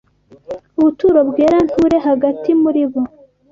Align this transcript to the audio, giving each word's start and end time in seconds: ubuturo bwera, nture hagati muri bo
ubuturo 0.77 1.19
bwera, 1.29 1.57
nture 1.67 1.97
hagati 2.07 2.49
muri 2.61 2.81
bo 2.91 3.01